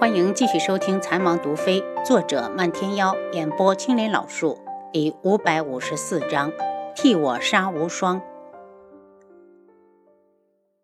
[0.00, 4.58] 欢迎继续收听《残王毒妃》，作者漫天妖，演播青莲老树，
[4.90, 6.50] 第五百五十四章：
[6.96, 8.22] 替我杀无双。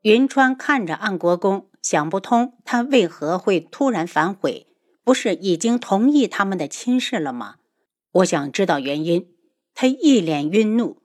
[0.03, 4.67] 云川看着安国公，想不通他为何会突然反悔，
[5.03, 7.55] 不是已经同意他们的亲事了吗？
[8.13, 9.31] 我想知道原因。
[9.75, 10.99] 他一脸愠怒：“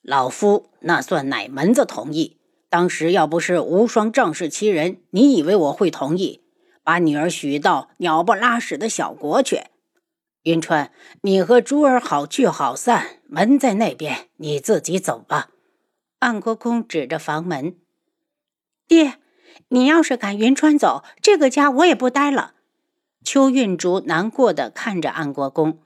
[0.00, 2.36] 老夫那算哪门子同意？
[2.70, 6.42] 当时要不是无双仗势欺人，你以为我会同意？”
[6.88, 9.64] 把女儿许到鸟不拉屎的小国去，
[10.44, 15.50] 云川，你和珠儿好聚好散，门在那边，你自己走吧。
[16.20, 17.76] 安国公指着房门，
[18.86, 19.18] 爹，
[19.68, 22.54] 你要是赶云川走，这个家我也不待了。
[23.22, 25.80] 邱运竹难过的看着安国公，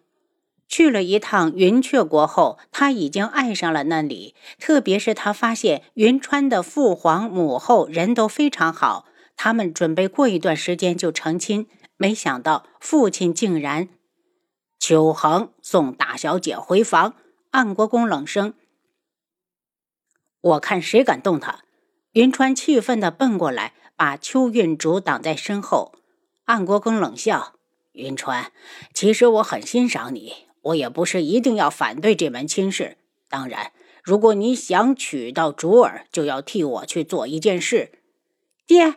[0.68, 9.06] 去了一趟云雀国后，他已经爱上了那里，特别是他发现云川的父皇母后人都非常好。
[9.44, 13.88] 他们准备过一段时间就成亲，没想到父亲竟然……
[14.78, 17.16] 秋恒送大小姐回房。
[17.50, 18.54] 安国公冷声
[20.40, 21.64] ：“我看谁敢动他！”
[22.14, 25.92] 云川气愤地奔过来，把邱运竹挡在身后。
[26.44, 27.54] 安国公冷笑
[27.94, 28.52] ：“云川，
[28.94, 32.96] 其实我很欣赏你，我也不是一定要反对这门亲事。
[33.28, 33.72] 当然，
[34.04, 37.98] 如果你想娶到竹儿，就要替我去做一件事。”
[38.64, 38.94] 爹。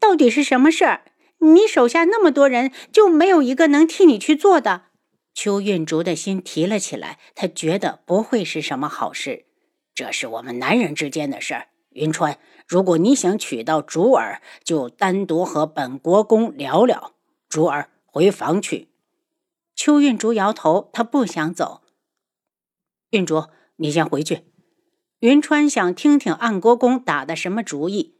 [0.00, 1.02] 到底是什么事儿？
[1.40, 4.86] 你手下那么多人，就没有一个能替你去做的？
[5.34, 9.46] 邱运竹的心提了起来，他觉得不会是什么好事。
[9.94, 11.68] 这是我们男人之间的事儿。
[11.90, 17.14] 云川，如果你想娶到竹儿，就单独和本国公聊聊。
[17.48, 18.88] 竹儿，回房去。
[19.76, 21.82] 邱运竹摇头，他不想走。
[23.10, 23.44] 运竹，
[23.76, 24.42] 你先回去。
[25.20, 28.17] 云川想听听安国公打的什么主意。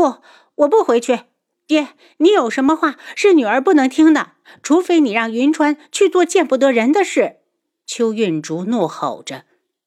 [0.00, 0.22] 不。
[0.54, 1.24] 我不回去，
[1.66, 4.32] 爹，你有什么话是女儿不能听的？
[4.62, 7.40] 除非你让云川去做见不得人的事。
[7.86, 9.44] 邱运竹怒吼着：“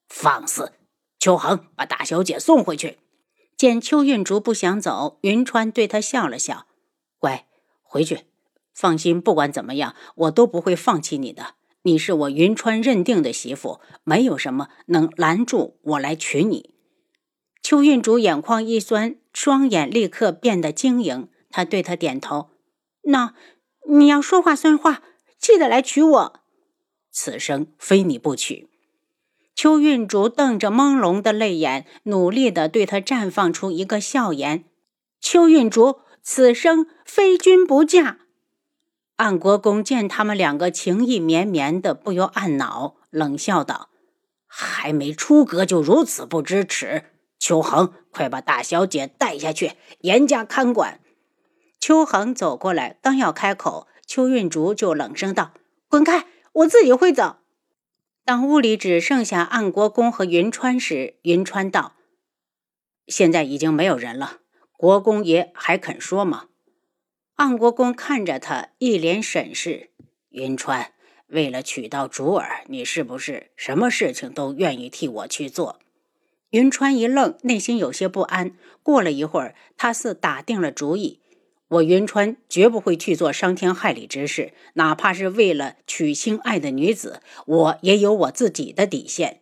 [0.07, 0.73] 放肆！”
[1.17, 2.99] 秋恒，把大小姐送回去。
[3.57, 6.67] 见邱运竹不想走，云川对他笑了笑
[7.17, 7.47] ：“乖，
[7.81, 8.25] 回去。
[8.73, 11.55] 放心，不管怎么样，我都不会放弃你的。
[11.83, 16.72] 你是我云川认定的媳妇，没有什么能拦住我来娶你。”
[17.63, 19.15] 邱运竹眼眶一酸。
[19.33, 22.51] 双眼立刻变得晶莹，他对他点头
[23.05, 23.33] ：“那
[23.89, 25.01] 你要说话算话，
[25.39, 26.39] 记得来娶我。
[27.11, 28.69] 此生非你不娶。”
[29.55, 34.65] 邱运竹瞪着朦胧的泪眼，努力的对他绽放出一个笑颜
[35.19, 38.19] ：“邱运竹，此生非君不嫁。”
[39.17, 43.89] 安国公见他们两个情意绵绵的，不由暗恼，冷笑道
[44.45, 47.05] ：“还没出阁就如此不知耻！”
[47.43, 51.01] 秋恒，快把大小姐带下去，严加看管。
[51.77, 55.53] 秋恒走过来，刚要开口，邱运竹就冷声道
[55.89, 57.39] ：“滚开，我自己会走。”
[58.23, 61.95] 当屋里只剩下暗国公和云川时，云川道
[63.07, 64.37] ：“现在已经没有人了，
[64.77, 66.45] 国公爷还肯说吗？”
[67.35, 69.91] 暗国公看着他，一脸审视。
[70.29, 70.93] 云川，
[71.27, 75.81] 为了娶到竹儿，你是不是什么事情都愿意替我去做？
[76.53, 78.55] 云川一愣，内心有些不安。
[78.83, 81.19] 过了一会儿，他似打定了主意
[81.67, 89.41] ：“我云川绝不会去做伤天害理之事，哪怕是为了娶心爱的女子，我也有我自己的底线。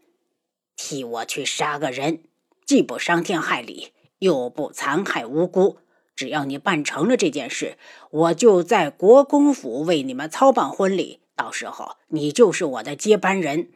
[0.77, 2.23] 替我去杀个人，
[2.65, 3.89] 既不伤天害理，
[4.19, 5.79] 又不残害无辜。
[6.15, 7.77] 只要你办成了这件事，
[8.09, 11.19] 我就在国公府为你们操办婚礼。
[11.35, 13.67] 到时候，你就是我的接班人。”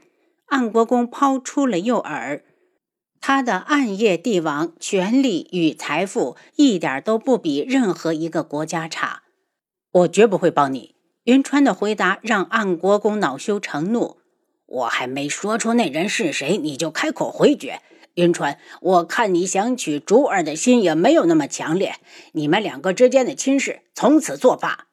[0.47, 2.43] 安国公抛出了诱饵。
[3.27, 9.23] 他的暗夜帝王权力与财富一点都不比任何一个国家差，
[9.91, 10.93] 我绝不会帮你。
[11.23, 14.17] 云川的回答让安国公恼羞成怒。
[14.67, 17.81] 我还没说出那人是谁，你就开口回绝。
[18.13, 21.95] 云川，我看你想娶竹儿的心也没有那么强烈。
[22.33, 24.85] 你们两个之间的亲事从此作罢。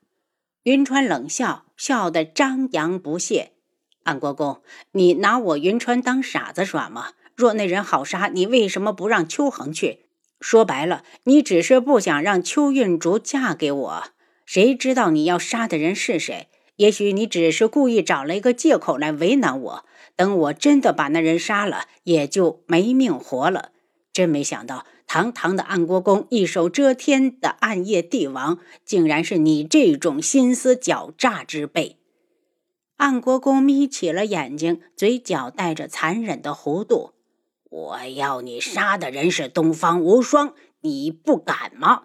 [0.62, 3.52] 云川冷笑，笑得张扬不屑。
[4.05, 4.62] 安国公，
[4.93, 7.11] 你拿我云川当傻子耍吗？
[7.42, 10.06] 若那人好杀，你为什么不让秋恒去？
[10.40, 14.04] 说白了，你只是不想让邱运竹嫁给我。
[14.46, 16.46] 谁知道你要杀的人是谁？
[16.76, 19.84] 也许你只是故意找了一个借口来为难我。
[20.14, 23.72] 等我真的把那人杀了，也就没命活了。
[24.12, 31.96] 真没想到，堂堂的安国公，一手遮天的暗夜帝王，竟然是你这种心思狡诈之辈。
[32.98, 37.14] 安国公眯起了眼睛，嘴角带着残忍的弧度。
[37.72, 40.52] 我要你杀的人是东方无双，
[40.82, 42.02] 你不敢吗？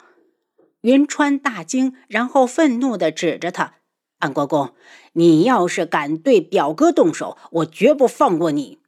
[0.79, 3.73] 云川大惊，然后愤怒地指着他
[4.19, 4.73] ：“安国公，
[5.11, 8.79] 你要是敢对表哥动手，我绝不放过你！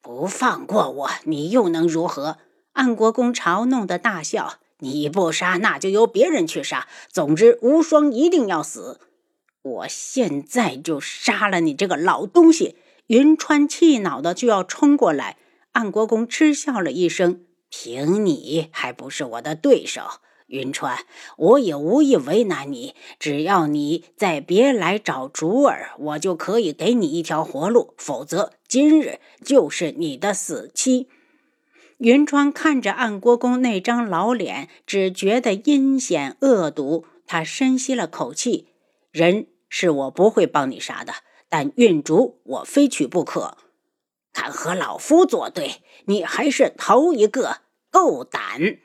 [0.00, 2.38] 不放过我，你又能如何？”
[2.70, 6.86] 安国公嘲弄的大笑：“你不杀，那就由别人去杀。
[7.10, 9.00] 总之，无双一定要死！
[9.62, 12.76] 我现在就杀了你这个老东西！”
[13.08, 15.36] 云川气恼的就要冲过来，
[15.72, 20.02] 安国公嗤笑了一声：“凭你还不是我的对手？
[20.48, 20.98] 云川，
[21.38, 27.94] 我也无意为难你，只要你再别来找竹儿，我就可以给你一条活路。
[27.96, 31.08] 否则，今日就是你的死期。”
[31.96, 37.06] 云川看着安国公那张老脸，只觉得阴险恶毒。
[37.26, 38.66] 他深吸了口气
[39.10, 41.14] ：“人是我不会帮你杀的。”
[41.48, 43.56] 但运竹我非娶不可，
[44.32, 47.58] 敢和老夫作对，你还是头一个，
[47.90, 48.78] 够胆！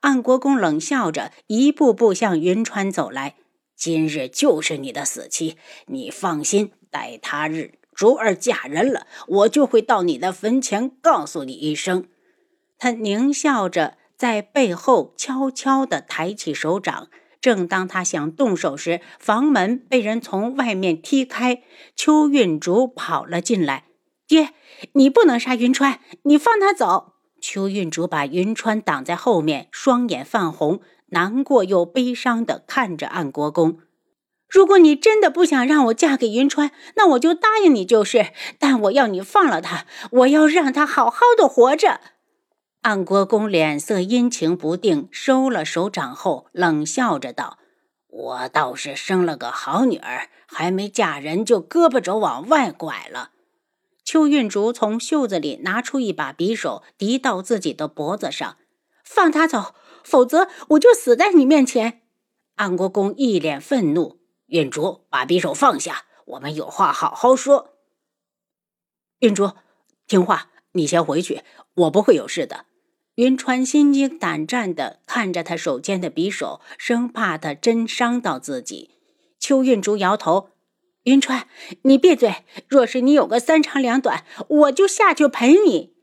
[0.00, 3.34] 安国公冷笑着，一步步向云川走来。
[3.74, 12.06] 今日就是你的死期，你放心，待他日竹儿嫁人了，我就会到你的坟前告诉你一声。
[12.78, 17.08] 他狞笑着，在背后悄悄地抬起手掌。
[17.40, 21.62] 正当他想动手时，房门被人从外面踢开，
[21.96, 23.87] 邱运竹跑了进来。
[24.28, 24.50] 爹，
[24.92, 27.14] 你不能杀云川，你放他走！
[27.40, 33.78] 邱运竹把云川挡在后面，双眼泛红，难过又悲伤地看着安国公。
[34.46, 38.32] 如果你真的不想让我嫁给云川，那我就答应你就是。
[38.58, 42.00] 但我要你放了他，我要让他好好的活着。
[42.82, 47.58] 安国公脸色阴晴不定，收了手掌后，冷笑着道
[48.08, 53.30] ：“我倒是生了个好女儿，还没嫁人就胳膊肘往外拐了。”
[54.08, 58.56] 邱运竹从袖子里拿出一把匕首，抵到自己的脖子上
[59.04, 62.00] ：“放他走，否则我就死在你面前。”
[62.56, 64.18] 安国公一脸愤怒
[64.48, 67.74] ：“运竹，把匕首放下，我们有话好好说。”
[69.20, 69.50] 运竹，
[70.06, 71.42] 听话，你先回去，
[71.74, 72.64] 我不会有事的。
[73.16, 78.92] 云川心惊胆战地看着他手间的匕首，生怕他真伤到自己。
[79.38, 80.52] 邱运竹摇头
[81.08, 81.46] ：“云川，
[81.84, 82.44] 你闭嘴！
[82.66, 85.94] 若是你有个三长两短，我就下去陪你。”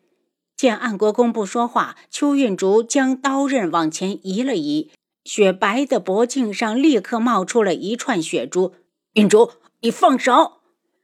[0.58, 4.90] 见安国公不说话，邱运竹将刀刃往前移了移，
[5.24, 8.74] 雪白的脖颈上立刻冒出了一串血珠。
[9.14, 10.54] 运竹，你放手！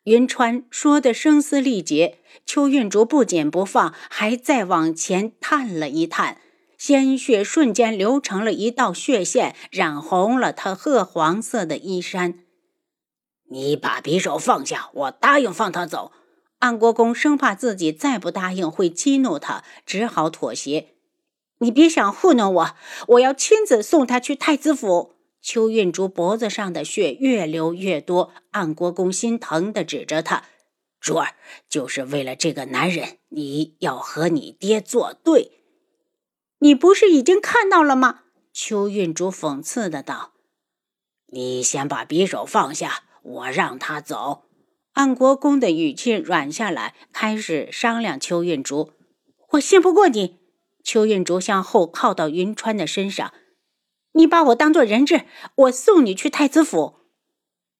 [0.05, 6.37] 云川说的声嘶力竭，邱运竹不紧不放，还再往前探了一探，
[6.75, 12.39] 鲜血瞬间流成了一道血线，染红了他褐黄色的衣衫。
[13.51, 16.13] 你把匕首放下，我答应放他走。
[16.59, 20.95] 安国公生怕自己再不答应会激怒他，只好妥协。
[21.59, 22.75] 你别想糊弄我，
[23.09, 25.15] 我要亲自送他去太子府。
[25.41, 30.45] 邱运竹脖子上的血越流越多，安国公心疼的指着他
[31.01, 31.35] ：“珠儿，
[31.67, 35.63] 就是为了这个男人，你要和你爹作对。
[36.59, 38.21] 你不是已经看到了吗？”
[38.53, 40.33] 邱运竹讽刺的道
[41.33, 44.43] ：“你先把匕首放下，我让他走。”
[44.93, 48.19] 安国公的语气软下来，开始商量。
[48.19, 48.91] 邱运竹
[49.51, 50.39] ：“我信不过你。”
[50.83, 53.31] 邱运竹向后靠到云川的身上。
[54.13, 55.21] 你把我当做人质，
[55.55, 56.95] 我送你去太子府。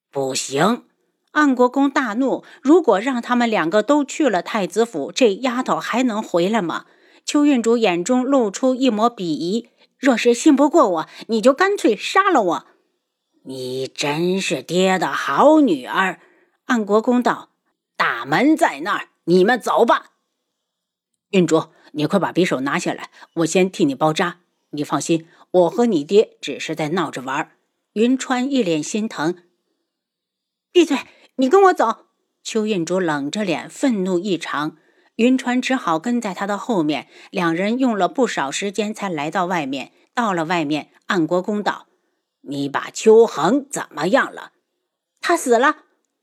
[0.10, 0.86] 不行！
[1.32, 2.44] 安国公大怒。
[2.62, 6.86] 如果让他们两个都去了太子府，这丫头还能回来吗？
[7.26, 9.70] 邱运竹眼中露出一抹鄙夷。
[9.98, 12.66] 若是信不过我，你就干脆杀了我。
[13.44, 16.20] 你真是爹的好女儿。
[16.66, 17.50] 安国公道
[17.98, 20.12] ：“大门在那儿，你们走吧。”
[21.32, 24.40] 运竹，你快把匕首拿下来，我先替你包扎。
[24.72, 25.28] 你放心。
[25.52, 27.52] 我和你爹只是在闹着玩。
[27.94, 29.36] 云川一脸心疼。
[30.72, 30.98] 闭嘴！
[31.36, 32.06] 你跟我走。
[32.42, 34.78] 邱运竹冷着脸，愤怒异常。
[35.18, 37.10] 云川只好跟在他的后面。
[37.32, 39.92] 两人用了不少时间才来到外面。
[40.14, 41.88] 到了外面，安国公道
[42.42, 44.52] ：“你把秋恒怎么样了？”
[45.22, 45.78] 他死了。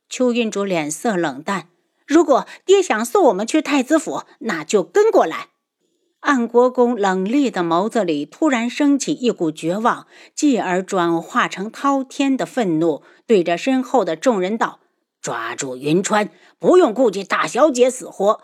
[0.09, 1.69] 邱韵竹脸色冷淡。
[2.07, 5.49] 如果爹想送我们去太子府，那就跟过来。
[6.21, 14.81] 安国公冷厉的眸子里突然升起一股绝望，继而转化成滔天的愤怒，对着身后的众人道
[15.21, 18.41] ：“抓住云川，不用顾及大小姐死活。”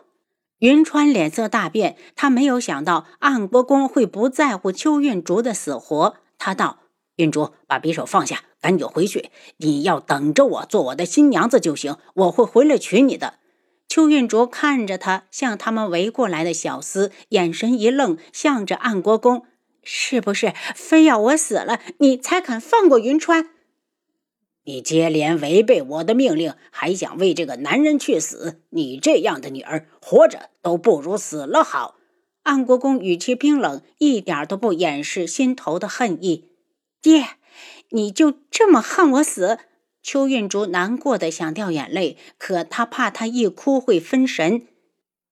[0.61, 6.17] 云川脸色大变，他没有想到安国公会不在乎邱运竹的死活。
[6.39, 6.79] 他道
[7.17, 9.31] ：“运竹，把匕首放下，赶紧回去。
[9.59, 13.35] 你要等着我做我的新娘子就行，我会回来娶你的。”
[13.87, 19.45] 邱运竹看着他向他们围过来的小厮，眼神一愣，向着安国公
[19.85, 23.51] ：“是不是非要我死了，你才肯放过云川？
[24.65, 28.63] 你接连违背我的命令，还想为这个男人去死？
[28.71, 31.97] 你这样的女儿，活着都不如死了好。
[32.43, 36.49] 安国公语气冰冷，一点都不掩饰心头的恨意。
[37.05, 37.37] 爹，
[37.91, 39.59] 你就这么恨我死？
[40.03, 44.67] 邱运竹难过的想掉眼泪，可他怕他一哭会分神。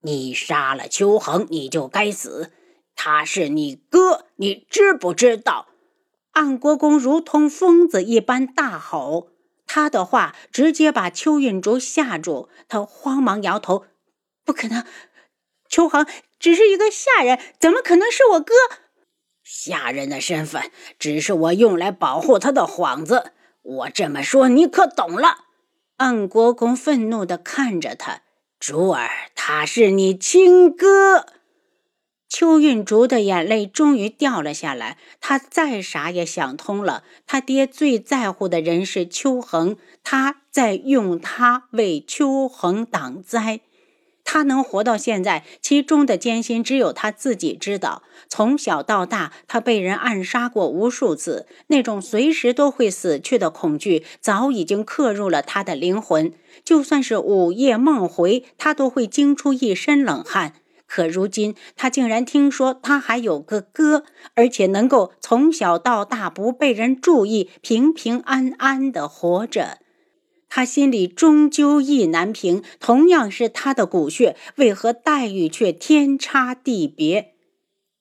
[0.03, 2.53] 你杀了邱恒，你就该死。
[2.95, 5.69] 他是你哥，你知不知道？
[6.33, 9.31] 安国公如同疯子一般大吼，
[9.67, 12.51] 他的话直接把邱运竹吓住。
[12.69, 13.87] 他慌忙摇头
[14.45, 14.85] ：“不可能，
[15.71, 16.07] 邱恒
[16.39, 18.53] 只是一个下人，怎么可能是我哥？
[19.55, 23.33] 下人的身份只是我用来保护他的幌子。
[23.61, 25.45] 我这么说，你可懂了？”
[25.99, 28.23] 安国公愤怒地看着他
[28.59, 31.27] ：“竹儿，他是你亲哥。”
[32.31, 34.97] 邱运竹的眼泪终于掉了下来。
[35.21, 43.61] 他再傻也想通了，他爹最在乎的人是邱恒，他在用他为邱恒挡灾。
[44.25, 48.03] 他能活到现在，其中的艰辛只有他自己知道。
[48.29, 56.33] 从小到大，他被人暗杀过无数次，那种随时都会死去的恐惧早已经刻入了他的灵魂。
[56.65, 60.55] 就算是午夜梦回，他都会惊出一身冷汗。
[60.87, 69.79] 可如今，他竟然听说他还有个哥，而且能够从小到大不被人注意，平平安安的活着。
[70.55, 72.63] 他心里终究意难平。
[72.79, 77.33] 同样是他的骨血，为何待遇却天差地别？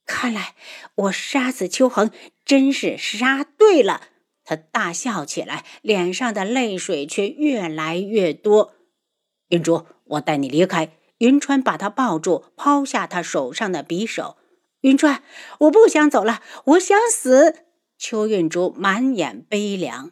[0.06, 0.54] 看来
[0.96, 2.12] 我杀死秋恒
[2.44, 4.02] 真是杀对了。
[4.44, 8.74] 他大笑起来，脸上的泪水却越来越多。
[9.48, 10.92] 云竹，我带你离开。
[11.20, 14.36] 云川把他抱住，抛下他手上的匕首。
[14.82, 15.24] 云川，
[15.60, 17.60] 我不想走了，我想死。
[17.98, 20.12] 邱运竹满眼悲凉。